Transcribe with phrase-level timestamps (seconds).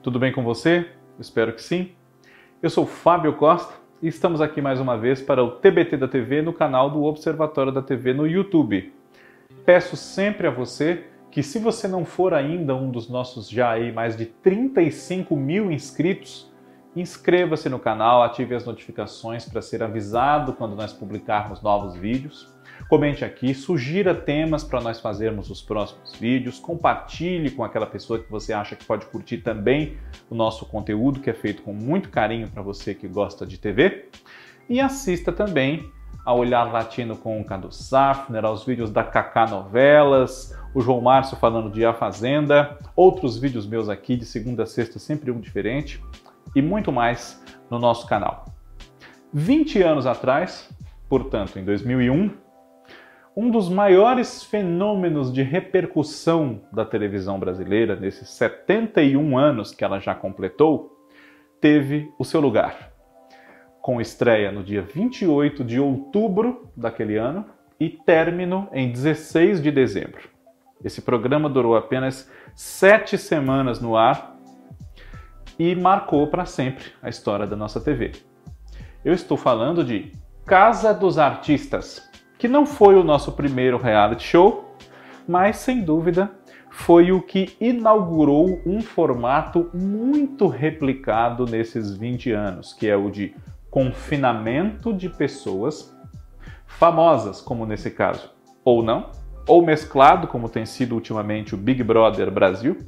[0.00, 0.92] Tudo bem com você?
[1.18, 1.90] Espero que sim.
[2.62, 6.40] Eu sou Fábio Costa e estamos aqui mais uma vez para o TBT da TV
[6.40, 8.94] no canal do Observatório da TV no YouTube.
[9.66, 13.90] Peço sempre a você que, se você não for ainda um dos nossos já aí
[13.90, 16.48] mais de 35 mil inscritos,
[16.94, 22.56] inscreva-se no canal, ative as notificações para ser avisado quando nós publicarmos novos vídeos.
[22.88, 28.30] Comente aqui, sugira temas para nós fazermos os próximos vídeos, compartilhe com aquela pessoa que
[28.30, 29.98] você acha que pode curtir também
[30.30, 34.08] o nosso conteúdo, que é feito com muito carinho para você que gosta de TV.
[34.68, 35.90] E assista também
[36.24, 41.36] a Olhar Latino com o Cadu Safner, aos vídeos da Kaká Novelas, o João Márcio
[41.36, 46.02] falando de A Fazenda, outros vídeos meus aqui de segunda a sexta, sempre um diferente,
[46.54, 48.44] e muito mais no nosso canal.
[49.32, 50.68] 20 anos atrás,
[51.08, 52.30] portanto, em 2001,
[53.40, 60.12] um dos maiores fenômenos de repercussão da televisão brasileira, nesses 71 anos que ela já
[60.12, 61.06] completou,
[61.60, 62.90] teve o seu lugar.
[63.80, 67.46] Com estreia no dia 28 de outubro daquele ano
[67.78, 70.28] e término em 16 de dezembro.
[70.84, 74.36] Esse programa durou apenas sete semanas no ar
[75.56, 78.10] e marcou para sempre a história da nossa TV.
[79.04, 80.10] Eu estou falando de
[80.44, 82.07] Casa dos Artistas
[82.38, 84.74] que não foi o nosso primeiro reality show,
[85.26, 86.30] mas sem dúvida
[86.70, 93.34] foi o que inaugurou um formato muito replicado nesses 20 anos, que é o de
[93.68, 95.94] confinamento de pessoas
[96.66, 98.30] famosas, como nesse caso,
[98.64, 99.10] ou não,
[99.46, 102.78] ou mesclado, como tem sido ultimamente o Big Brother Brasil,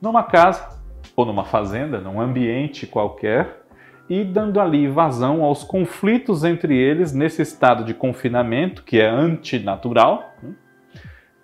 [0.00, 0.80] numa casa
[1.16, 3.61] ou numa fazenda, num ambiente qualquer,
[4.08, 10.34] e dando ali vazão aos conflitos entre eles nesse estado de confinamento, que é antinatural,
[10.42, 10.54] né?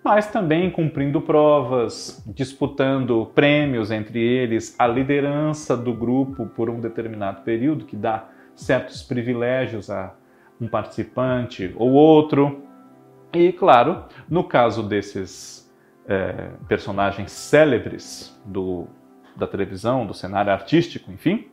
[0.03, 7.41] mas também cumprindo provas, disputando prêmios entre eles, a liderança do grupo por um determinado
[7.41, 10.13] período, que dá certos privilégios a
[10.59, 12.63] um participante ou outro.
[13.33, 15.71] E, claro, no caso desses
[16.07, 18.87] é, personagens célebres do,
[19.35, 21.47] da televisão, do cenário artístico, enfim,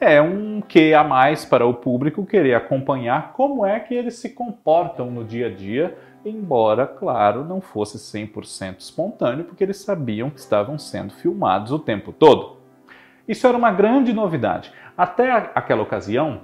[0.00, 4.30] é um que a mais para o público querer acompanhar como é que eles se
[4.30, 10.38] comportam no dia a dia, embora, claro, não fosse 100% espontâneo, porque eles sabiam que
[10.38, 12.58] estavam sendo filmados o tempo todo.
[13.26, 14.72] Isso era uma grande novidade.
[14.96, 16.42] Até aquela ocasião,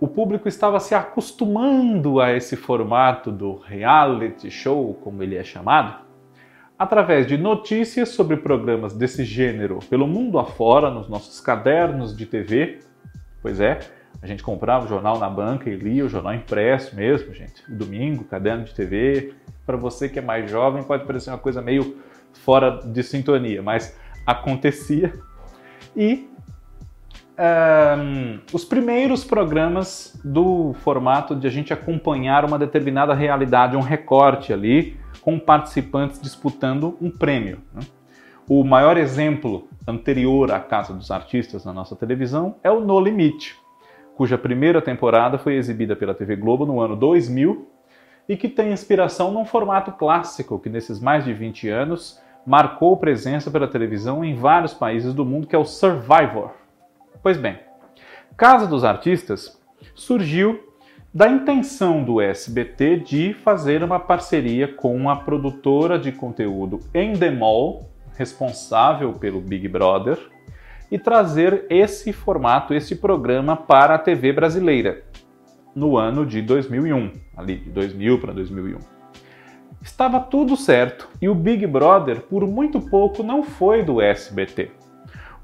[0.00, 6.07] o público estava se acostumando a esse formato do reality show, como ele é chamado,
[6.78, 12.78] através de notícias sobre programas desse gênero pelo mundo afora, nos nossos cadernos de TV.
[13.42, 13.80] Pois é,
[14.22, 17.62] a gente comprava o jornal na banca e lia o jornal impresso mesmo, gente.
[17.68, 19.34] Domingo, caderno de TV.
[19.66, 21.96] Para você que é mais jovem, pode parecer uma coisa meio
[22.32, 25.12] fora de sintonia, mas acontecia.
[25.96, 26.28] E
[27.38, 34.52] um, os primeiros programas do formato de a gente acompanhar uma determinada realidade, um recorte
[34.52, 34.96] ali,
[35.28, 37.60] com participantes disputando um prêmio.
[37.74, 37.82] Né?
[38.48, 43.54] O maior exemplo anterior à Casa dos Artistas na nossa televisão é o No Limite,
[44.16, 47.68] cuja primeira temporada foi exibida pela TV Globo no ano 2000
[48.26, 53.50] e que tem inspiração num formato clássico que nesses mais de 20 anos marcou presença
[53.50, 56.52] pela televisão em vários países do mundo, que é o Survivor.
[57.22, 57.58] Pois bem,
[58.34, 59.60] Casa dos Artistas
[59.94, 60.67] surgiu
[61.18, 69.12] da intenção do SBT de fazer uma parceria com a produtora de conteúdo Endemol, responsável
[69.14, 70.16] pelo Big Brother,
[70.88, 75.02] e trazer esse formato, esse programa para a TV brasileira
[75.74, 78.78] no ano de 2001, ali de 2000 para 2001.
[79.82, 84.70] Estava tudo certo e o Big Brother por muito pouco não foi do SBT.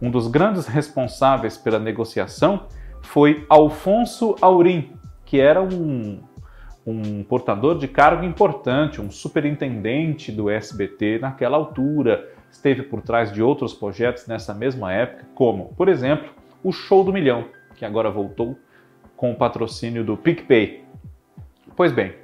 [0.00, 2.69] Um dos grandes responsáveis pela negociação
[3.03, 4.93] foi Alfonso Aurim,
[5.35, 6.21] que era um,
[6.87, 13.43] um portador de cargo importante, um superintendente do SBT naquela altura, esteve por trás de
[13.43, 16.31] outros projetos nessa mesma época, como, por exemplo,
[16.63, 18.57] o Show do Milhão, que agora voltou
[19.17, 20.85] com o patrocínio do PicPay.
[21.75, 22.15] Pois bem,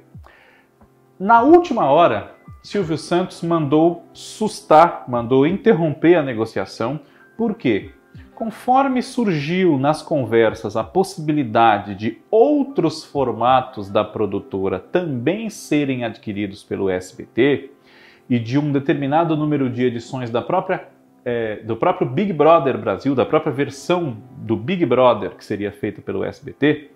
[1.19, 2.31] na última hora,
[2.63, 6.97] Silvio Santos mandou sustar, mandou interromper a negociação,
[7.35, 7.91] por quê?
[8.41, 16.89] Conforme surgiu nas conversas a possibilidade de outros formatos da produtora também serem adquiridos pelo
[16.89, 17.69] SBT
[18.27, 20.87] e de um determinado número de edições da própria,
[21.23, 26.01] é, do próprio Big Brother Brasil, da própria versão do Big Brother que seria feita
[26.01, 26.89] pelo SBT,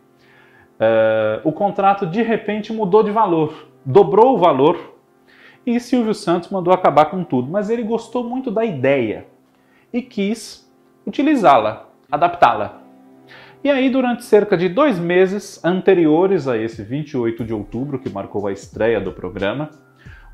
[0.79, 4.95] é, o contrato de repente mudou de valor, dobrou o valor
[5.63, 9.27] e Silvio Santos mandou acabar com tudo, mas ele gostou muito da ideia
[9.93, 10.64] e quis
[11.05, 12.81] utilizá-la, adaptá-la.
[13.63, 18.45] E aí, durante cerca de dois meses anteriores a esse 28 de outubro, que marcou
[18.45, 19.69] a estreia do programa,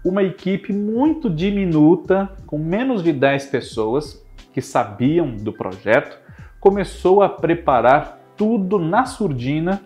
[0.03, 6.19] uma equipe muito diminuta, com menos de 10 pessoas que sabiam do projeto,
[6.59, 9.81] começou a preparar tudo na surdina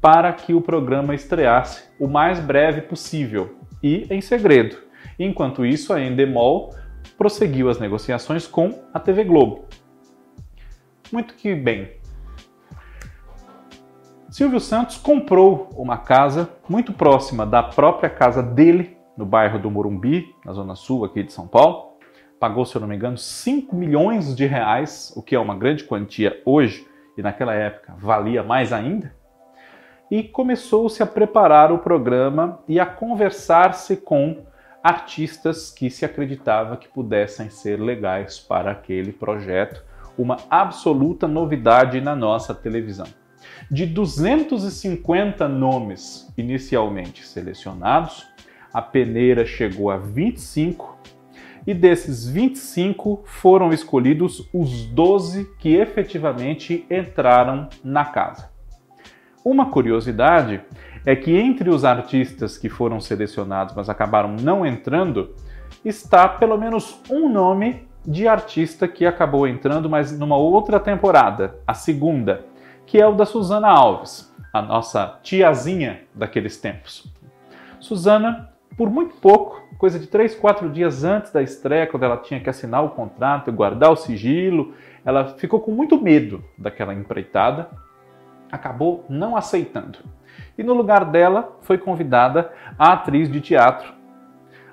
[0.00, 4.76] para que o programa estreasse o mais breve possível e em segredo.
[5.18, 6.74] Enquanto isso, a Endemol
[7.18, 9.66] prosseguiu as negociações com a TV Globo.
[11.12, 11.92] Muito que bem.
[14.30, 20.34] Silvio Santos comprou uma casa muito próxima da própria casa dele, no bairro do Morumbi,
[20.44, 21.92] na zona sul aqui de São Paulo.
[22.40, 25.84] Pagou, se eu não me engano, 5 milhões de reais, o que é uma grande
[25.84, 26.84] quantia hoje
[27.16, 29.14] e naquela época valia mais ainda.
[30.10, 34.44] E começou-se a preparar o programa e a conversar-se com
[34.82, 39.82] artistas que se acreditava que pudessem ser legais para aquele projeto,
[40.16, 43.06] uma absoluta novidade na nossa televisão.
[43.70, 48.26] De 250 nomes inicialmente selecionados,
[48.72, 50.98] a peneira chegou a 25
[51.66, 58.50] e desses 25 foram escolhidos os 12 que efetivamente entraram na casa.
[59.44, 60.60] Uma curiosidade
[61.06, 65.34] é que entre os artistas que foram selecionados, mas acabaram não entrando,
[65.84, 71.74] está pelo menos um nome de artista que acabou entrando, mas numa outra temporada, a
[71.74, 72.44] segunda,
[72.86, 77.10] que é o da Susana Alves, a nossa tiazinha daqueles tempos.
[77.80, 82.40] Susana, por muito pouco, coisa de três, quatro dias antes da estreia, quando ela tinha
[82.40, 84.74] que assinar o contrato e guardar o sigilo,
[85.04, 87.68] ela ficou com muito medo daquela empreitada,
[88.50, 89.98] acabou não aceitando
[90.56, 93.92] e no lugar dela foi convidada a atriz de teatro,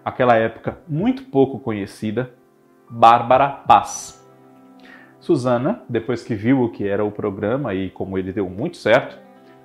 [0.04, 2.32] aquela época muito pouco conhecida,
[2.94, 4.22] Bárbara Paz.
[5.18, 9.18] Susana, depois que viu o que era o programa e como ele deu muito certo,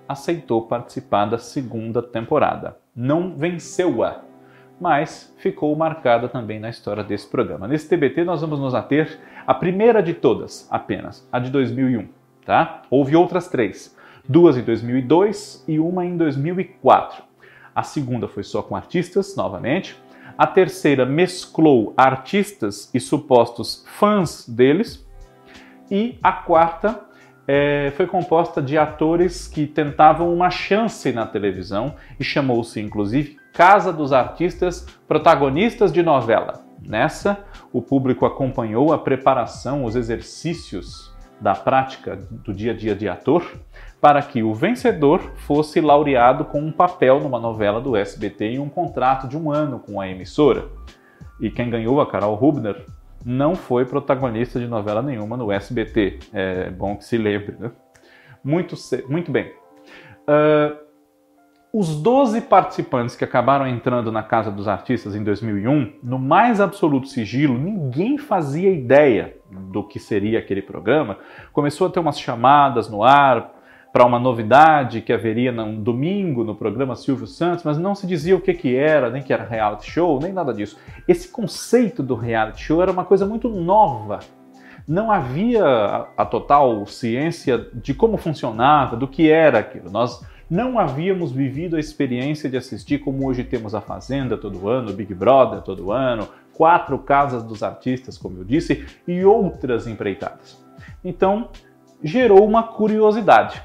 [0.09, 2.77] aceitou participar da segunda temporada.
[2.95, 4.21] Não venceu-a,
[4.81, 7.67] mas ficou marcada também na história desse programa.
[7.67, 12.07] Nesse TBT nós vamos nos ater à primeira de todas, apenas, a de 2001,
[12.45, 12.83] tá?
[12.89, 13.97] Houve outras três,
[14.29, 17.25] duas em 2002 e uma em 2004.
[17.75, 20.01] A segunda foi só com artistas, novamente.
[20.39, 25.07] A terceira mesclou artistas e supostos fãs deles.
[25.91, 27.01] E a quarta
[27.49, 33.93] é, foi composta de atores que tentavam uma chance na televisão e chamou-se inclusive Casa
[33.93, 36.67] dos Artistas Protagonistas de Novela.
[36.83, 43.09] Nessa, o público acompanhou a preparação, os exercícios da prática do dia a dia de
[43.09, 43.45] ator
[44.01, 48.69] para que o vencedor fosse laureado com um papel numa novela do SBT e um
[48.69, 50.69] contrato de um ano com a emissora.
[51.41, 52.85] E quem ganhou, a Carol Rubner,
[53.25, 56.21] não foi protagonista de novela nenhuma no SBT.
[56.33, 57.57] É bom que se lembre.
[57.59, 57.71] Né?
[58.43, 58.77] Muito,
[59.09, 59.53] muito bem.
[60.29, 60.86] Uh,
[61.79, 67.07] os 12 participantes que acabaram entrando na Casa dos Artistas em 2001, no mais absoluto
[67.07, 71.19] sigilo, ninguém fazia ideia do que seria aquele programa.
[71.53, 73.53] Começou a ter umas chamadas no ar,
[73.93, 78.37] para uma novidade que haveria no domingo no programa Silvio Santos, mas não se dizia
[78.37, 80.79] o que, que era, nem que era reality show, nem nada disso.
[81.07, 84.21] Esse conceito do reality show era uma coisa muito nova.
[84.89, 89.91] Não havia a total ciência de como funcionava, do que era aquilo.
[89.91, 94.93] Nós não havíamos vivido a experiência de assistir como hoje temos a Fazenda todo ano,
[94.93, 100.63] Big Brother todo ano, quatro casas dos artistas, como eu disse, e outras empreitadas.
[101.05, 101.51] Então,
[102.03, 103.63] gerou uma curiosidade.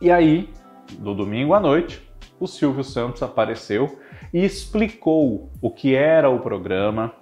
[0.00, 0.50] E aí,
[0.98, 2.06] no domingo à noite,
[2.38, 3.98] o Silvio Santos apareceu
[4.32, 7.12] e explicou o que era o programa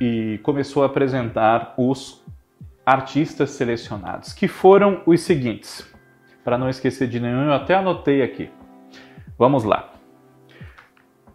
[0.00, 2.24] e começou a apresentar os
[2.84, 5.91] artistas selecionados, que foram os seguintes.
[6.44, 8.50] Para não esquecer de nenhum, eu até anotei aqui.
[9.38, 9.90] Vamos lá.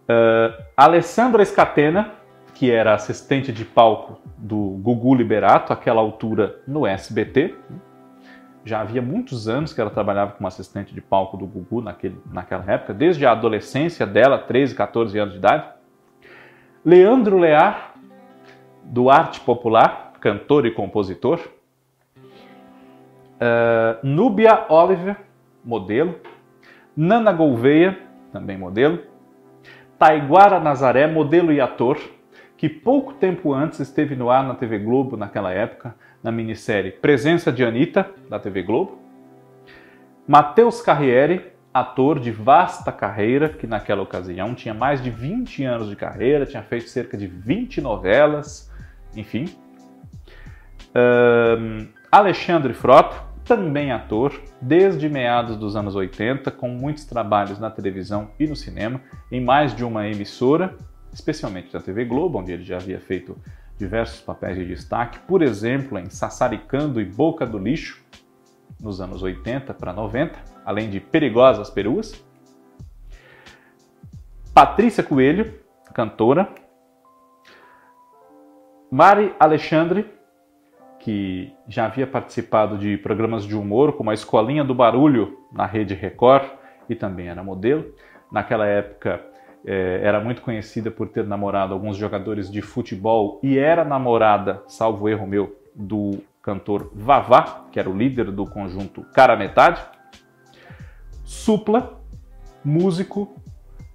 [0.04, 2.14] Uh, Alessandra Scatena,
[2.54, 7.56] que era assistente de palco do Gugu Liberato, aquela altura no SBT,
[8.68, 12.70] já havia muitos anos que ela trabalhava como assistente de palco do Gugu naquele, naquela
[12.72, 15.70] época, desde a adolescência dela, 13, 14 anos de idade.
[16.84, 17.94] Leandro Lear,
[18.84, 21.40] do Arte Popular, cantor e compositor.
[23.38, 25.16] Uh, Núbia Oliver,
[25.64, 26.16] modelo.
[26.96, 27.98] Nana Gouveia,
[28.32, 29.00] também modelo.
[30.00, 32.00] Taiguara Nazaré, modelo e ator,
[32.58, 37.52] que pouco tempo antes esteve no ar na TV Globo naquela época, na minissérie Presença
[37.52, 39.00] de Anitta, da TV Globo.
[40.28, 45.96] Matheus Carriere, ator de vasta carreira, que naquela ocasião tinha mais de 20 anos de
[45.96, 48.72] carreira, tinha feito cerca de 20 novelas,
[49.16, 49.46] enfim.
[50.90, 58.30] Uh, Alexandre Frota, também ator, desde meados dos anos 80, com muitos trabalhos na televisão
[58.38, 59.02] e no cinema,
[59.32, 60.76] em mais de uma emissora,
[61.14, 63.38] especialmente da TV Globo, onde ele já havia feito
[63.78, 68.04] diversos papéis de destaque, por exemplo, em Sassaricando e Boca do Lixo,
[68.82, 72.22] nos anos 80 para 90, além de Perigosas Peruas.
[74.54, 75.54] Patrícia Coelho,
[75.94, 76.50] cantora.
[78.92, 80.17] Mari Alexandre,
[81.08, 85.94] que já havia participado de programas de humor como a Escolinha do Barulho na Rede
[85.94, 86.50] Record
[86.90, 87.96] e também era modelo.
[88.30, 89.22] Naquela época
[89.66, 95.08] é, era muito conhecida por ter namorado alguns jogadores de futebol e era namorada, salvo
[95.08, 99.82] erro meu, do cantor Vavá, que era o líder do conjunto Cara Metade.
[101.24, 102.02] Supla,
[102.66, 103.34] músico,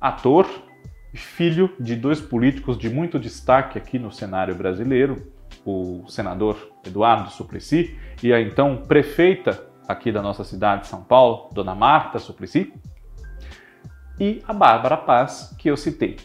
[0.00, 0.49] ator,
[1.12, 5.31] filho de dois políticos de muito destaque aqui no cenário brasileiro,
[5.64, 11.49] o senador Eduardo Suplicy e a então prefeita aqui da nossa cidade de São Paulo,
[11.52, 12.73] Dona Marta Suplicy,
[14.19, 16.16] e a Bárbara Paz, que eu citei.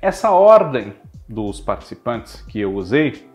[0.00, 0.94] Essa ordem
[1.28, 3.28] dos participantes que eu usei,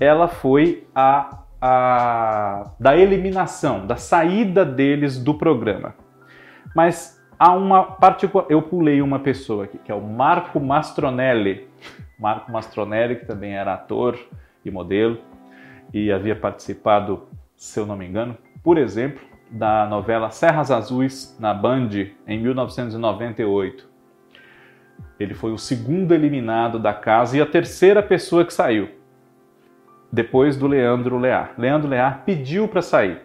[0.00, 5.94] ela foi a, a da eliminação, da saída deles do programa.
[6.74, 11.68] Mas há uma particular, eu pulei uma pessoa aqui, que é o Marco Mastronelli.
[12.18, 14.18] Marco Mastronelli, que também era ator
[14.68, 15.18] e modelo
[15.92, 21.54] e havia participado, se eu não me engano, por exemplo, da novela Serras Azuis na
[21.54, 21.90] Band
[22.26, 23.88] em 1998.
[25.18, 28.88] Ele foi o segundo eliminado da casa e a terceira pessoa que saiu,
[30.12, 31.54] depois do Leandro Lear.
[31.56, 33.22] Leandro Lear pediu para sair.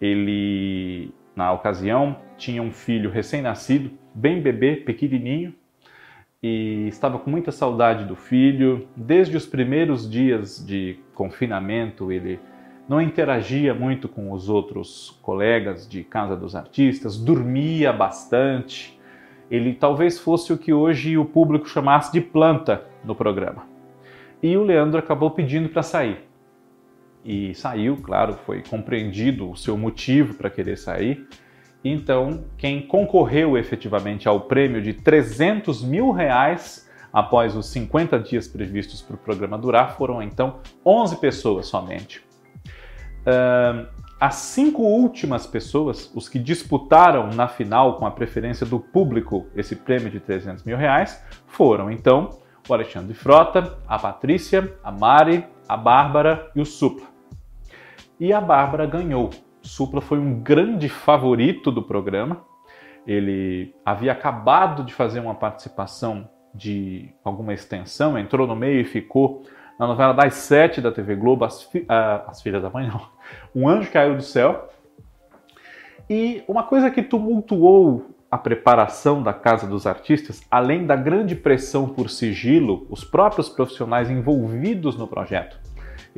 [0.00, 5.54] Ele, na ocasião, tinha um filho recém-nascido, bem bebê, pequenininho,
[6.42, 8.86] e estava com muita saudade do filho.
[8.96, 12.38] Desde os primeiros dias de confinamento, ele
[12.88, 18.98] não interagia muito com os outros colegas de Casa dos Artistas, dormia bastante.
[19.50, 23.66] Ele talvez fosse o que hoje o público chamasse de planta no programa.
[24.42, 26.28] E o Leandro acabou pedindo para sair.
[27.24, 31.26] E saiu, claro, foi compreendido o seu motivo para querer sair.
[31.84, 39.00] Então, quem concorreu efetivamente ao prêmio de 300 mil reais após os 50 dias previstos
[39.00, 42.22] para o programa durar foram então 11 pessoas somente.
[43.20, 43.86] Uh,
[44.20, 49.76] as cinco últimas pessoas, os que disputaram na final com a preferência do público esse
[49.76, 52.30] prêmio de 300 mil reais, foram então
[52.68, 57.06] o Alexandre Frota, a Patrícia, a Mari, a Bárbara e o Supla.
[58.18, 59.30] E a Bárbara ganhou.
[59.62, 62.44] Supla foi um grande favorito do programa.
[63.06, 69.44] Ele havia acabado de fazer uma participação de alguma extensão, entrou no meio e ficou
[69.78, 73.00] na novela das sete da TV Globo, As, Fi uh, As Filhas da Mãe, não.
[73.54, 74.68] Um Anjo Caiu do Céu.
[76.10, 81.88] E uma coisa que tumultuou a preparação da Casa dos Artistas, além da grande pressão
[81.88, 85.58] por sigilo, os próprios profissionais envolvidos no projeto,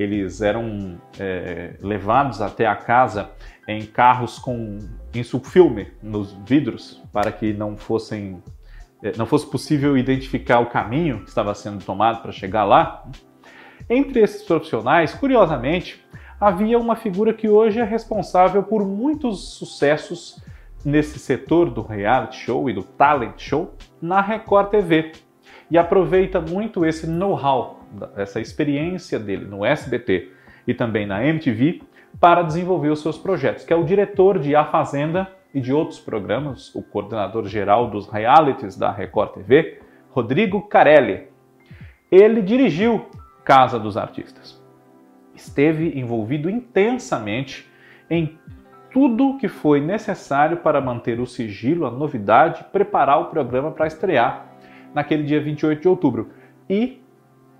[0.02, 3.30] eles eram é, levados até a casa
[3.66, 4.78] em carros com
[5.14, 8.42] insufilme nos vidros para que não fossem
[9.02, 13.04] é, não fosse possível identificar o caminho que estava sendo tomado para chegar lá.
[13.88, 16.04] Entre esses profissionais, curiosamente,
[16.40, 20.42] havia uma figura que hoje é responsável por muitos sucessos
[20.84, 25.12] nesse setor do reality show e do talent show na Record TV.
[25.70, 27.79] E aproveita muito esse know-how,
[28.16, 30.30] essa experiência dele no SBT
[30.66, 31.82] e também na MTV
[32.18, 35.98] para desenvolver os seus projetos, que é o diretor de A Fazenda e de outros
[35.98, 39.80] programas, o coordenador geral dos realities da Record TV,
[40.10, 41.28] Rodrigo Carelli.
[42.10, 43.06] Ele dirigiu
[43.44, 44.60] Casa dos Artistas.
[45.34, 47.68] Esteve envolvido intensamente
[48.08, 48.38] em
[48.92, 54.46] tudo que foi necessário para manter o sigilo, a novidade, preparar o programa para estrear
[54.92, 56.30] naquele dia 28 de outubro.
[56.68, 57.00] E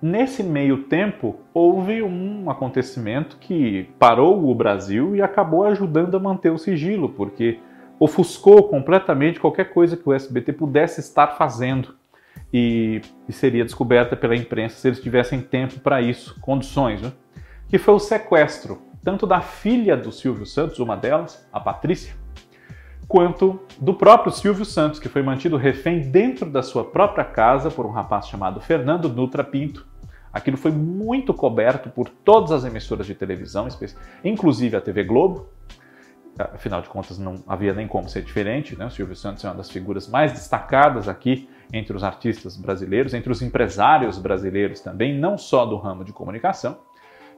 [0.03, 6.51] nesse meio tempo houve um acontecimento que parou o Brasil e acabou ajudando a manter
[6.51, 7.59] o sigilo, porque
[7.99, 11.95] ofuscou completamente qualquer coisa que o SBT pudesse estar fazendo
[12.53, 17.13] e, e seria descoberta pela imprensa se eles tivessem tempo para isso, condições, né?
[17.69, 22.15] que foi o sequestro tanto da filha do Silvio Santos, uma delas, a Patrícia,
[23.09, 27.87] quanto do próprio Silvio Santos, que foi mantido refém dentro da sua própria casa por
[27.87, 29.87] um rapaz chamado Fernando Nutra Pinto.
[30.33, 33.67] Aquilo foi muito coberto por todas as emissoras de televisão,
[34.25, 35.49] inclusive a TV Globo,
[36.39, 38.87] afinal de contas não havia nem como ser diferente, né?
[38.87, 43.31] O Silvio Santos é uma das figuras mais destacadas aqui entre os artistas brasileiros, entre
[43.31, 46.79] os empresários brasileiros também, não só do ramo de comunicação.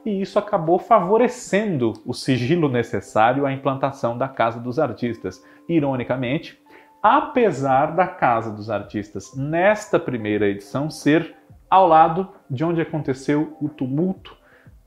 [0.05, 5.41] e isso acabou favorecendo o sigilo necessário à implantação da Casa dos Artistas.
[5.67, 6.61] Ironicamente,
[7.01, 11.35] apesar da Casa dos Artistas nesta primeira edição ser
[11.73, 14.37] ao lado de onde aconteceu o tumulto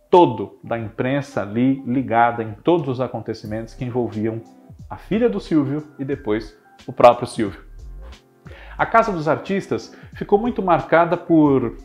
[0.08, 4.40] todo da imprensa ali ligada em todos os acontecimentos que envolviam
[4.88, 7.60] a filha do Silvio e depois o próprio Silvio.
[8.78, 11.76] A Casa dos Artistas ficou muito marcada por uh,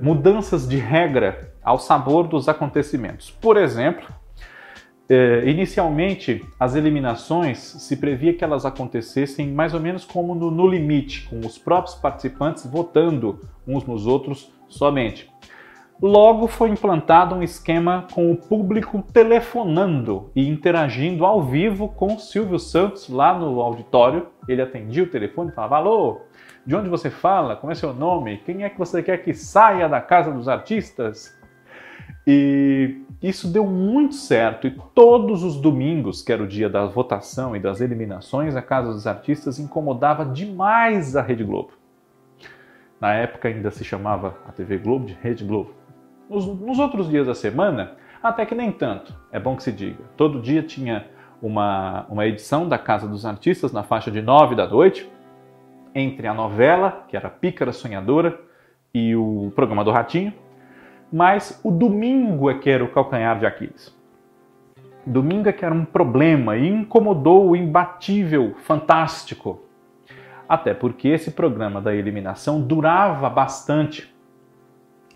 [0.00, 3.30] mudanças de regra ao sabor dos acontecimentos.
[3.30, 4.06] Por exemplo,
[5.10, 10.66] uh, inicialmente as eliminações se previa que elas acontecessem mais ou menos como no, no
[10.66, 15.30] limite, com os próprios participantes votando uns nos outros somente.
[16.00, 22.58] Logo foi implantado um esquema com o público telefonando e interagindo ao vivo com Silvio
[22.58, 24.26] Santos lá no auditório.
[24.46, 26.20] Ele atendia o telefone e falava: Alô,
[26.66, 27.56] de onde você fala?
[27.56, 28.42] Como é seu nome?
[28.44, 31.34] Quem é que você quer que saia da casa dos artistas?
[32.26, 34.66] E isso deu muito certo.
[34.66, 38.92] E todos os domingos, que era o dia da votação e das eliminações, a Casa
[38.92, 41.72] dos Artistas incomodava demais a Rede Globo.
[43.00, 45.74] Na época ainda se chamava a TV Globo de Rede Globo.
[46.28, 47.92] Nos, nos outros dias da semana,
[48.22, 50.02] até que nem tanto, é bom que se diga.
[50.16, 51.06] Todo dia tinha
[51.40, 55.08] uma, uma edição da Casa dos Artistas na faixa de nove da noite,
[55.94, 58.40] entre a novela, que era Pícara Sonhadora,
[58.92, 60.32] e o programa do Ratinho,
[61.12, 63.94] mas o domingo é que era o calcanhar de Aquiles.
[65.04, 69.60] Domingo é que era um problema e incomodou o imbatível, fantástico.
[70.48, 74.12] Até porque esse programa da eliminação durava bastante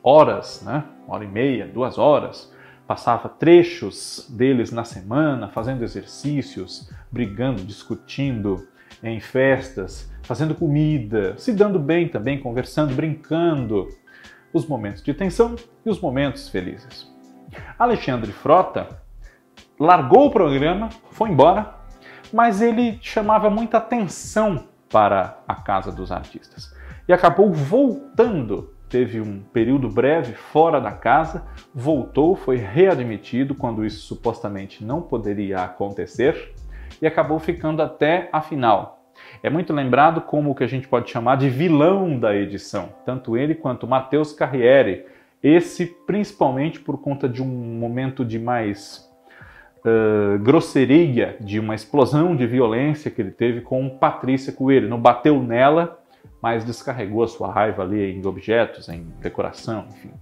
[0.03, 0.85] horas, né?
[1.07, 2.53] uma hora e meia, duas horas.
[2.87, 8.69] Passava trechos deles na semana, fazendo exercícios, brigando, discutindo
[9.03, 13.89] em festas, fazendo comida, se dando bem também, conversando, brincando.
[14.53, 17.11] Os momentos de tensão e os momentos felizes.
[17.79, 19.01] Alexandre Frota
[19.79, 21.75] largou o programa, foi embora,
[22.33, 26.75] mas ele chamava muita atenção para a Casa dos Artistas
[27.09, 34.01] e acabou voltando teve um período breve fora da casa, voltou, foi readmitido quando isso
[34.01, 36.53] supostamente não poderia acontecer
[37.01, 39.00] e acabou ficando até a final.
[39.43, 43.37] É muito lembrado como o que a gente pode chamar de vilão da edição, tanto
[43.39, 45.07] ele quanto Matheus Carriere,
[45.43, 49.11] esse principalmente por conta de um momento de mais
[49.79, 54.91] uh, grosseria, de uma explosão de violência que ele teve com Patrícia Coelho.
[54.91, 55.99] Não bateu nela,
[56.43, 60.13] mas descarregou a sua raiva ali em objetos, em decoração, enfim.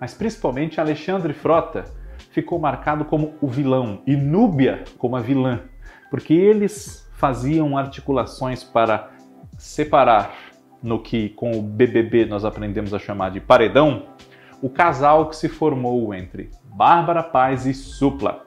[0.00, 1.84] Mas principalmente Alexandre Frota
[2.32, 5.60] ficou marcado como o vilão e Núbia como a vilã,
[6.10, 9.10] porque eles faziam articulações para
[9.56, 10.34] separar
[10.82, 14.06] no que com o BBB nós aprendemos a chamar de paredão,
[14.60, 18.44] o casal que se formou entre Bárbara Paz e Supla.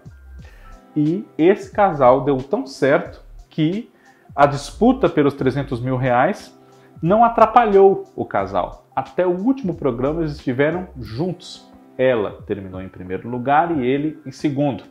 [0.94, 3.90] E esse casal deu tão certo que
[4.36, 6.54] a disputa pelos 300 mil reais
[7.02, 8.90] não atrapalhou o casal.
[8.94, 11.72] Até o último programa eles estiveram juntos.
[11.98, 14.84] Ela terminou em primeiro lugar e ele em segundo.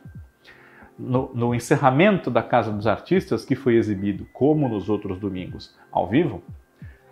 [0.96, 6.06] No, no, encerramento da Casa dos Artistas, que foi exibido, como nos outros domingos, ao
[6.06, 6.40] vivo,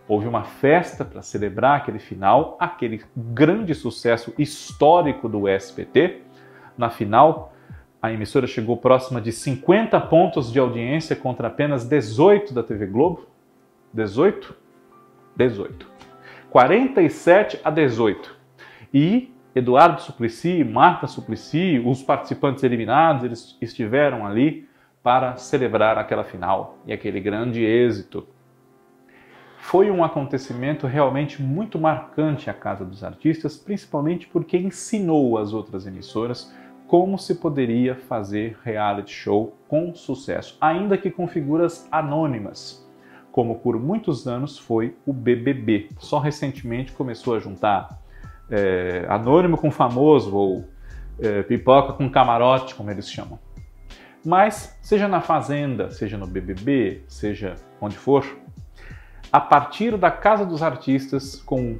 [0.06, 6.22] houve uma festa para celebrar aquele final, aquele grande sucesso histórico do SBT.
[6.78, 7.52] Na final,
[8.00, 13.26] a emissora chegou próxima de 50 pontos de audiência contra apenas 18 da TV Globo.
[13.92, 14.54] 18?
[15.36, 15.86] 18.
[16.50, 18.36] 47 a 18.
[18.92, 24.66] E Eduardo Suplicy, Marta Suplicy, os participantes eliminados, eles estiveram ali
[25.02, 28.26] para celebrar aquela final e aquele grande êxito.
[29.58, 35.86] Foi um acontecimento realmente muito marcante a Casa dos Artistas, principalmente porque ensinou as outras
[35.86, 36.54] emissoras
[36.86, 42.86] como se poderia fazer reality show com sucesso, ainda que com figuras anônimas,
[43.30, 45.90] como por muitos anos foi o BBB.
[45.98, 48.01] Só recentemente começou a juntar
[48.52, 50.68] é, anônimo com famoso ou
[51.18, 53.38] é, pipoca com camarote, como eles chamam.
[54.24, 58.24] Mas, seja na Fazenda, seja no BBB, seja onde for,
[59.32, 61.78] a partir da Casa dos Artistas, com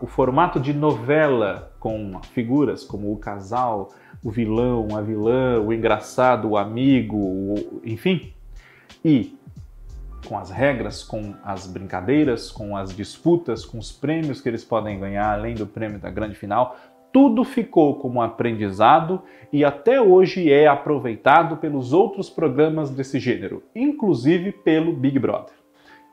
[0.00, 6.50] o formato de novela, com figuras como o casal, o vilão, a vilã, o engraçado,
[6.50, 8.34] o amigo, o, enfim.
[9.04, 9.38] E
[10.26, 14.98] com as regras, com as brincadeiras, com as disputas, com os prêmios que eles podem
[14.98, 16.76] ganhar, além do prêmio da grande final,
[17.12, 24.52] tudo ficou como aprendizado e até hoje é aproveitado pelos outros programas desse gênero, inclusive
[24.52, 25.54] pelo Big Brother.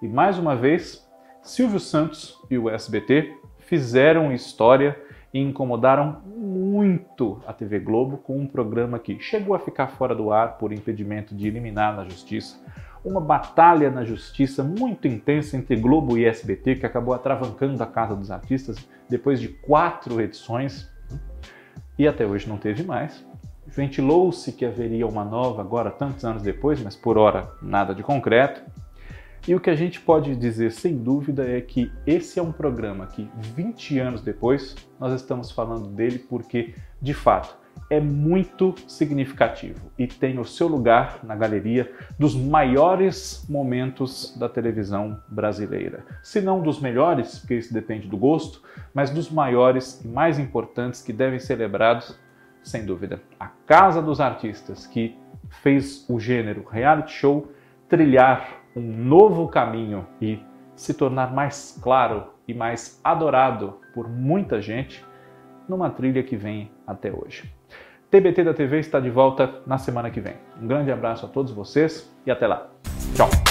[0.02, 1.06] E mais uma vez,
[1.42, 4.98] Silvio Santos e o SBT fizeram história
[5.34, 10.32] e incomodaram muito a TV Globo com um programa que chegou a ficar fora do
[10.32, 12.64] ar por impedimento de eliminar na justiça.
[13.06, 18.16] Uma batalha na justiça muito intensa entre Globo e SBT que acabou atravancando a Casa
[18.16, 20.90] dos Artistas depois de quatro edições
[22.00, 23.24] e até hoje não teve mais.
[23.68, 28.64] Ventilou-se que haveria uma nova agora, tantos anos depois, mas por hora nada de concreto.
[29.48, 33.06] E o que a gente pode dizer sem dúvida é que esse é um programa
[33.06, 37.56] que 20 anos depois nós estamos falando dele porque, de fato,
[37.90, 45.20] é muito significativo e tem o seu lugar na galeria dos maiores momentos da televisão
[45.28, 46.04] brasileira.
[46.24, 48.62] Se não dos melhores, porque isso depende do gosto,
[48.94, 52.20] mas dos maiores e mais importantes que devem ser celebrados,
[52.62, 53.22] sem dúvida.
[53.40, 55.16] A Casa dos Artistas, que
[55.62, 57.52] fez o gênero reality show
[57.88, 60.40] trilhar um novo caminho e
[60.76, 65.06] se tornar mais claro e mais adorado por muita gente
[65.70, 67.55] numa trilha que vem até hoje.
[68.12, 70.36] TBT da TV está de volta na semana que vem.
[70.62, 72.68] Um grande abraço a todos vocês e até lá.
[73.16, 73.45] Tchau!